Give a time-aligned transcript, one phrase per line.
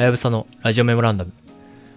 [0.00, 1.32] はやぶさのラジオメモランダム。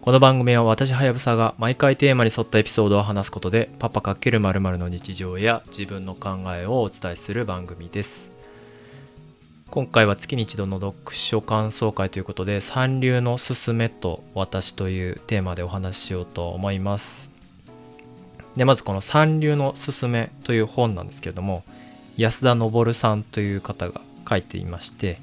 [0.00, 8.28] この番組は私はやぶさが毎回テーマに沿ったエピソードを話すことで、パパ×〇〇の日常や自分の考えをお伝えする番組です。
[9.70, 17.30] 今回は月に一度の読書感想会ということで、三流のすすめと私というテーマでお話ししようと思います。
[18.56, 21.62] で、まずこの三流のすすめという本なんですけれども、
[22.16, 25.20] 安田昇さんという方が書いていまして、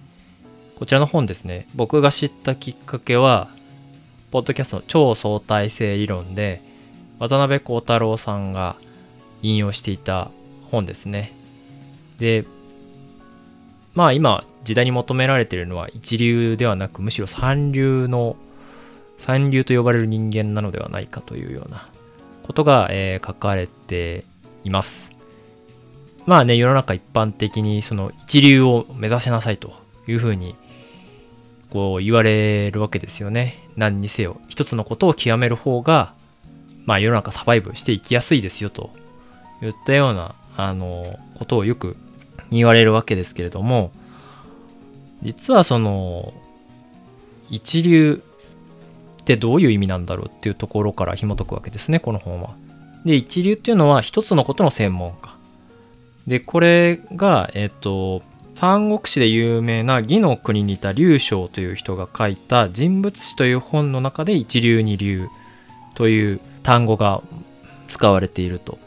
[0.81, 3.49] こちらの本ですね、僕が知ったきっかけは、
[4.31, 6.59] ポッドキャストの超相対性理論で、
[7.19, 8.77] 渡辺幸太郎さんが
[9.43, 10.31] 引用していた
[10.71, 11.33] 本ですね。
[12.17, 12.45] で、
[13.93, 18.35] まあ今、時代に求められているのは一流ではなく、むしろ三流の、
[19.19, 21.89] 三流と呼ばれる人間なのではないかというような
[22.41, 24.23] ことが、えー書かれて
[24.63, 25.11] います。
[26.25, 29.75] まあね、世の中一般的にその一流を目指しなさいと
[30.07, 30.55] いうふうに
[31.71, 33.67] こう言われるわけですよね。
[33.77, 34.39] 何にせよ。
[34.49, 36.13] 一つのことを極める方が、
[36.85, 38.91] まあ世の中サバイブしていきやすいですよと
[39.63, 41.95] いったような、あの、ことをよく
[42.51, 43.91] 言われるわけですけれども、
[45.21, 46.33] 実はその、
[47.49, 48.21] 一流
[49.21, 52.55] ってどういう意味なんだろうっていうところから紐解くわけですね、この本は。
[53.05, 55.35] で、一流っていうのは一つのことの専門家。
[56.27, 58.23] で、これが、えっ、と、
[58.61, 65.29] 三国志で有名な義の国にいた劉将という人が書いた人物史という本の中で一流二流
[65.95, 67.23] という単語が
[67.87, 68.77] 使われていると。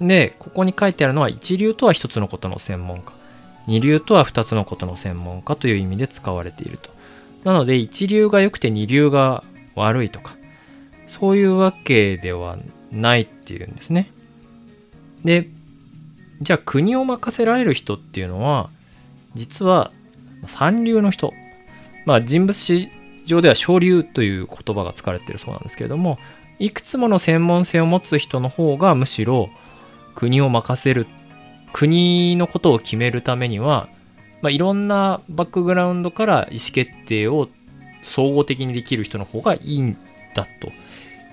[0.00, 3.12] で、ここに書いてあるのは一流とは一つのことの専門家。
[3.66, 6.90] 二流とは二つのことの専門家という意味で使われていると。
[7.42, 9.42] なので一流が良くて二流が
[9.74, 10.36] 悪いとか、
[11.18, 12.58] そういうわけでは
[12.92, 14.12] ないっていうんですね。
[15.24, 15.48] で、
[16.42, 18.70] じゃあ国を任せられる人っていうのは、
[19.34, 19.92] 実は
[20.46, 21.32] 三流の人。
[22.06, 22.90] まあ人物史
[23.26, 26.18] 上では昇流という言葉が使われているそうなんですけれども、
[26.58, 29.50] いくつもの専門性を持つ人の方がむしろ
[30.14, 31.06] 国を任せる、
[31.72, 33.88] 国のことを決めるためには、
[34.42, 37.48] まあ、いろんなバックグラウンドから意思決定を
[38.02, 39.96] 総合的にできる人の方がいいん
[40.34, 40.72] だと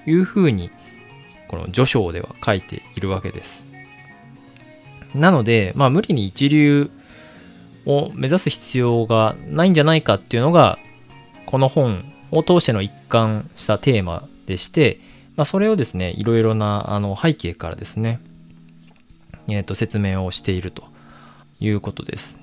[0.10, 0.70] いうふうに、
[1.48, 3.64] この序章では書いているわけです。
[5.16, 6.92] なので、まあ無理に一流
[7.88, 10.78] を目指す必要がないんじゃないかっていうのが、
[11.46, 15.00] この本を通しての一貫したテーマでして、
[15.38, 18.20] まあそれをですね、いろいろなあの背景からですね、
[19.48, 20.84] えっ、と説明をしていると
[21.60, 22.36] いうことです。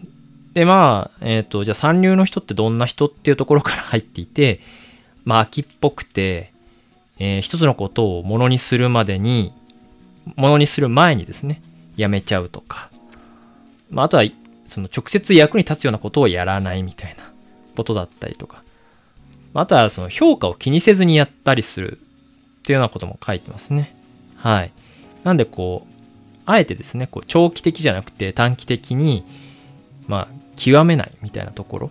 [0.55, 4.61] で、まあ、えっ、と、じゃあ三流の人ってどんな人っていうところから入っていて、
[5.25, 6.53] まあ、秋っぽくて、
[7.19, 9.53] えー一つのことをものにするまでに、
[10.37, 11.61] ものにする前にですね、
[11.97, 12.91] やめちゃうとか、
[13.91, 14.25] まあ、あとは、
[14.75, 17.31] その直接役に立つようなことをやらないみたいな
[17.77, 18.65] ことだったりとか、
[19.55, 21.99] ああとはその評価を気にせずにやったりする
[22.61, 23.95] っていうようなことも書いてますね。
[24.37, 24.73] はい。
[25.23, 25.95] なんでこう、
[26.45, 29.25] あえてですね、こう長期的じゃなくて短期的に、
[30.09, 31.91] まあ、極めないみたいなところ、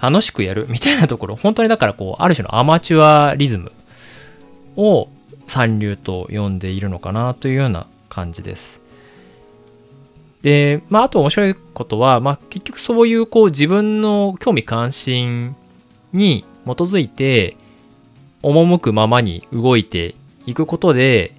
[0.00, 3.72] 楽しくやるみたいなところ、本当にだからこう、ある種のアマチュアリズム
[4.76, 5.08] を
[5.48, 8.81] 三流と呼んでいるのかなというような感じです。
[10.42, 15.54] で、まあ、あと面白いことは、まあ、結局そういうこう自分の興味関心
[16.12, 17.56] に基づいて、
[18.42, 20.16] 赴くままに動いて
[20.46, 21.32] いくことで、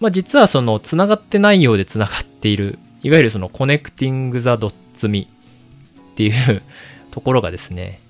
[0.00, 5.28] まあ、実はその繋がってないようで繋がっている、いわゆるそのコネクティング・ザ・ドッツミ
[6.12, 6.62] っていう
[7.10, 8.00] ところがですね、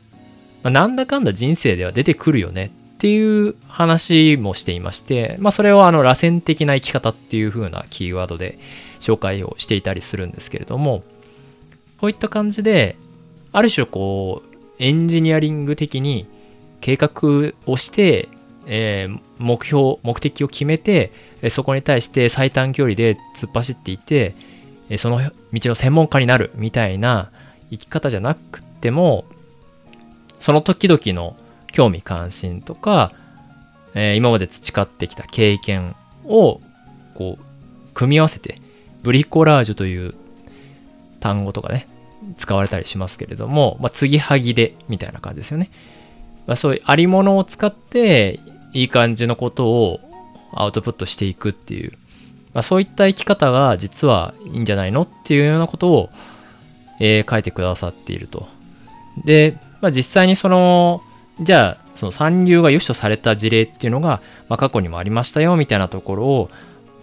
[0.62, 8.58] まあ、なんだかんだ人生では出てくるよねっていう話もしていまして、まあ、それをあの螺旋的な生き方っていう風なキーワードで
[9.00, 11.02] 紹介をしていたりするんですけれども、
[11.98, 12.96] こういった感じで、
[13.52, 16.26] ある種こう、エンジニアリング的に
[16.80, 18.28] 計画をして、
[18.66, 21.12] えー目標、目的を決めて、
[21.50, 24.34] そこに対して最短距離で突っ走っていて、
[24.98, 27.30] その道の専門家になるみたいな
[27.70, 29.24] 生き方じゃなくても、
[30.40, 31.36] その時々の
[31.72, 33.12] 興味関心とか、
[33.94, 35.94] えー今まで培ってきた経験
[36.24, 36.60] を
[37.14, 37.42] こう
[37.94, 38.60] 組み合わせて
[39.02, 40.14] ブリコラージュという
[41.20, 41.86] 単語とかね
[42.38, 45.70] 使われたりしますけれども、まあ、継ぎはぎでみたいな感じですよね、
[46.46, 48.40] まあ、そういうありものを使って
[48.72, 50.00] いい感じのことを
[50.52, 51.92] アウトプットしていくっていう、
[52.54, 56.10] まあ、そういった生き方が実はいいんじゃないのっていうようなことを、
[57.00, 58.48] えー書いてくださっていると。
[59.24, 61.02] で、まあ、実際にその
[61.40, 66.50] じゃあその三流が良しとされた事例っていうのが、まあ、過去にもありましたよみたいなところを、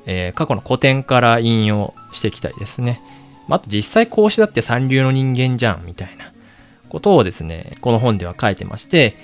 [0.06, 3.02] えー過去の古典から引用していきたりですね、
[3.48, 6.32] まあ、と実際孔子だって三流の人間じゃんみたいな
[6.90, 9.18] こことをですね、この本では書いてまして、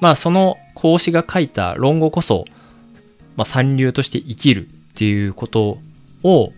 [0.00, 2.44] まあその孔子が書いた論語こそ、
[3.36, 5.78] まあ三流として生きるっていうこと
[6.24, 6.52] を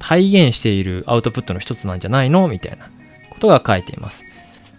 [0.00, 2.90] 体現しているアウトプットの一つなんじゃないのみたいな
[3.30, 4.24] ことが書いています。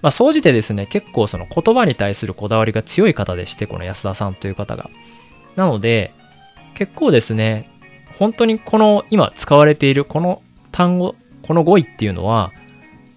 [0.02, 4.90] まあ、総じてですね、結構その言葉に対するこだわりが強い方でして、この安田さんという方が。
[5.56, 6.14] なので、
[6.76, 7.70] 結構ですね、
[8.18, 10.42] 本当にこの今使われているこの
[10.72, 12.52] 単語、この語彙っていうのは、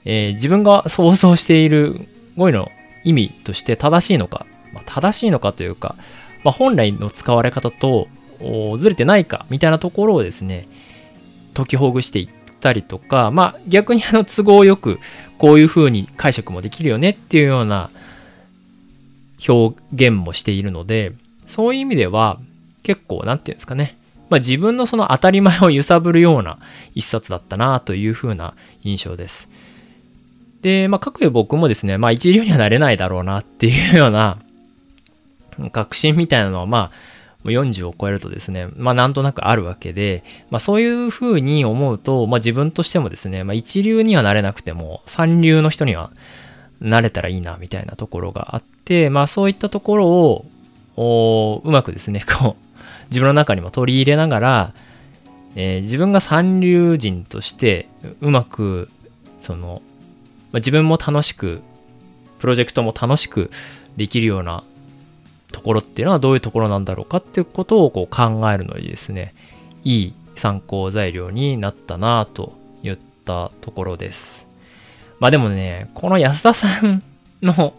[0.04, 2.00] えー、自分が想像している
[2.36, 2.70] 語彙の
[3.04, 5.96] 意味として正しいのか、まあ、正しいのかというか、
[6.44, 8.08] まあ、本来の使われ方と
[8.78, 10.68] ずれてないかみたいなところをですね、
[11.54, 12.28] 解きほぐしていっ
[12.60, 14.98] たりとか、まあ逆にあの都合よく
[15.38, 17.90] こういう風に解釈もできるよねっていうような
[19.48, 21.12] 表現もしているので、
[21.48, 22.38] そういう意味では
[22.86, 23.96] 結構なんていうんですかね、
[24.30, 26.60] まあ自分のその当たり前を揺さぶるような
[26.94, 28.54] 一冊だったなという風な
[28.84, 29.48] 印象です。
[30.62, 34.38] で、まあ、各有僕もですね、まあ、一流にはなれないだろうなっていうような、
[35.72, 36.90] 確信みたいなのは、ま
[37.44, 46.10] あ、40を超えるとですね、まあなんとなくあるわけで、まあそういうふうに思うと、まあ自分としてもですね、まあ一流にはなれなくても、三流の人には
[46.80, 50.08] なれたらいいな、みたいなところがあって、まあそういったところ
[50.96, 52.65] を、うまくですね、こう、
[53.10, 54.72] 自分の中にも取り入れながら、
[55.54, 57.88] えー、自分が三流人として、
[58.20, 58.90] うまく、
[59.40, 59.80] その、
[60.52, 61.62] まあ、自分も楽しく、
[62.38, 63.50] プロジェクトも楽しく
[63.96, 64.62] できるような
[65.52, 69.34] ところっていうのはどういうところなんだろうかっていうことをこう考えるのにですね、
[69.84, 74.46] いい参考材料になったなと言ったところです。
[75.18, 77.02] まあでもね、この安田さん
[77.42, 77.72] の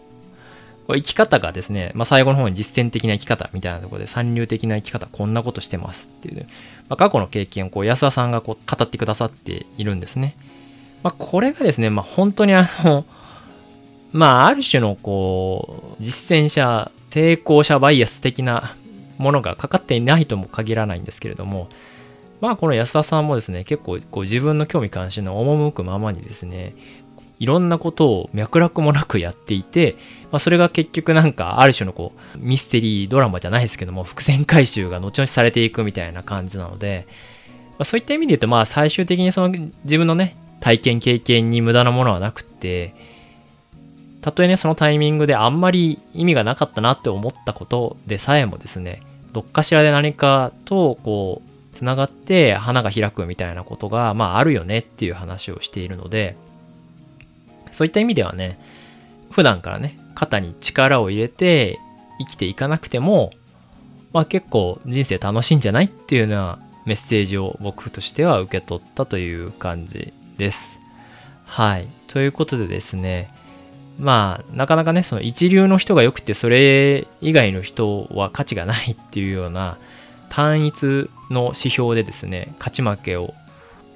[0.96, 6.46] 生き方がですね、まあ最後の方に実践的な生き方みたいなところで三流的な生き方こんなことしてますっていう、
[6.88, 10.36] まあ、過去の経験をこう安田さんがこう語ってくださっているんですね。
[11.02, 13.04] まあこれがですね、まあ本当にあの、
[14.12, 18.74] まあある種のこう実践者抵抗者バイアス的な
[19.18, 21.68] ものがかかっていないとも限らないんですけれども、
[22.40, 26.74] まあこの安田さんもですね、結構こう自分の興味関心の赴くままにですね、
[27.38, 29.96] いろんなことを脈絡もなくやっていて、
[30.32, 37.06] まあ、それが結局なんかある種のこうミステリードラマじゃないですけども伏線回収が後々されていくみたいな感じなので、
[37.70, 39.48] まあ、そういった意味で言うとまあ最終的にその
[39.84, 42.94] 自分のね体験経験に無駄なものはなくって
[44.20, 49.00] たとえね、そのタイミングであんまり意味がなかったなって思ったことでさえもですね、
[49.32, 56.36] どっかしらで何かとこう、つながって花が開くみたいなことが、まああるよねっていう話をしているので、
[57.72, 58.58] そういった意味ではね、
[59.30, 61.78] 普段からね、肩に力を入れて
[62.18, 63.32] 生きていかなくても、
[64.12, 70.78] まあ結構人生楽しいんじゃないっていうようなメッセージを僕としては受け取ったという感じです。
[71.44, 71.88] はい。
[72.08, 73.30] ということでですね、
[73.98, 79.76] まあ、なかなかね、その一流の人が良くて、それ以外の人は価値がないっていうような
[80.28, 83.34] 単一の指標でですね、勝ち負けを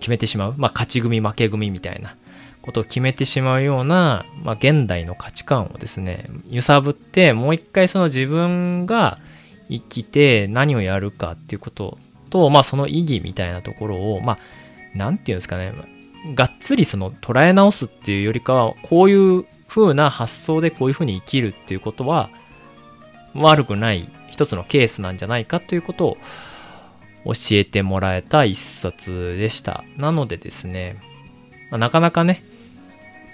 [0.00, 2.16] 決めてしまう、まあ、勝ち組、負け組みたいな
[2.62, 9.18] ことを決めてしまうような、まあ、現代の価値観をですね、揺さぶって、もう一回その自分が
[9.68, 11.98] 生きて何をやるかっていうこと
[12.30, 14.38] と、まあ、その意義みたいなところを、まあ、
[14.96, 15.74] なんていうんですかね、
[16.34, 22.30] がっつりその捉え直すっていうよりかは、こういう風な発想でこういう風に生きるっていうことは
[23.34, 26.16] 悪くない一つのケースなんじゃないかということを
[27.24, 29.84] 教えてもらえた一冊でした。
[29.96, 30.96] なのでですね、
[31.70, 32.42] ま、なかなかね、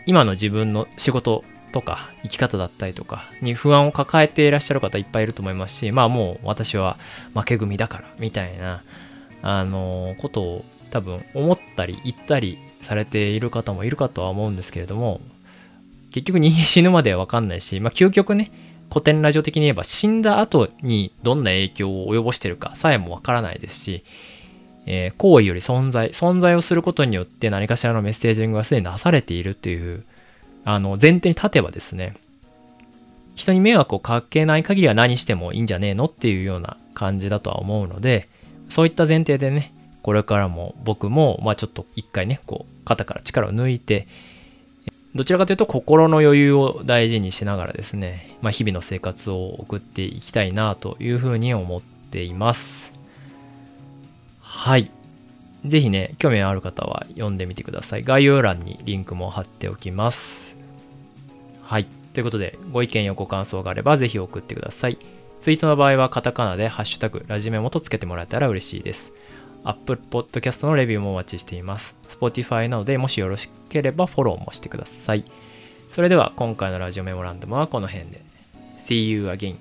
[0.08, 6.96] 今の自分の仕事とか生き方だったりとかに不安を抱えていらっしゃる方いっぱいいると思いますし、まあもう私は
[7.34, 8.82] 負け組だからみたいな、
[9.42, 15.20] あの、ことを多分思ったり言ったりされている方もいるかとは思うんですけれども、
[16.10, 18.50] 結局人間死ぬまではわかんないし、まあ、究極ね、
[18.90, 24.04] 古典ラジオ的に言えば死んだ後にどんな影響を及ぼしてるかさえもわからないですし、
[24.90, 30.02] えー、行為より存在、存在をすることによって何かしらのメッセージングがすでになされているっていう、
[30.64, 32.16] あの、前提に立てばですね、
[33.34, 38.30] 人に迷惑をかけない限りは何してもいいんじゃねえのっていうような感じだとは思うので、
[38.70, 44.08] そういった前提でね、これからも僕も、まあちょっと一回ね、こう、肩から力を抜いて、
[45.14, 52.97] どちらかというと心の余裕を大事にしながらですね、まあ、日々の生活を送っていきたいなというふうに思っています。
[54.68, 54.90] はい。
[55.64, 58.02] ぜひね、興味のある方は読んでみてください。
[58.02, 60.54] 概要欄にリンクも貼っておきます。
[61.62, 61.86] はい。
[62.12, 64.98] ということで、ご意見やご感想があればぜひ送ってください。
[65.40, 69.10] ツイートの場合はカタカナでハッシュタグラジメモとつけてもらえたら嬉しいです。
[69.64, 71.94] Apple Podcast のレビューもお待ちしています。
[72.10, 75.24] Spotify なので、もしよろしければフォローもしてください。
[75.92, 78.20] それでは今回のラジオメモランダムはこの辺で
[78.86, 79.56] See you again